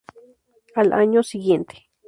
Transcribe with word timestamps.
Al 0.73 0.93
año 0.93 1.21
siguiente. 1.21 1.91